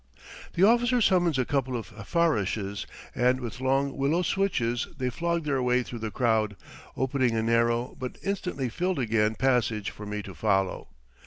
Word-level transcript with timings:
The 0.55 0.63
officer 0.63 0.99
summons 0.99 1.37
a 1.37 1.45
couple 1.45 1.77
of 1.77 1.85
farrashes, 2.07 2.87
and 3.13 3.39
with 3.39 3.61
long 3.61 3.95
willow 3.95 4.23
switches 4.23 4.87
they 4.97 5.11
flog 5.11 5.43
their 5.43 5.61
way 5.61 5.83
through 5.83 5.99
the 5.99 6.09
crowd, 6.09 6.55
opening 6.97 7.35
a 7.37 7.43
narrow, 7.43 7.95
but 7.99 8.17
instantly 8.23 8.67
filled 8.67 8.97
again, 8.97 9.35
passage 9.35 9.91
for 9.91 10.07
me 10.07 10.23
to 10.23 10.33
follow. 10.33 10.87